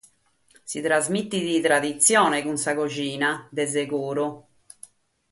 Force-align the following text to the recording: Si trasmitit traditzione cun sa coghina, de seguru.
Si 0.69 0.79
trasmitit 0.85 1.59
traditzione 1.67 2.39
cun 2.43 2.57
sa 2.63 2.73
coghina, 2.79 3.31
de 3.57 3.63
seguru. 3.75 4.27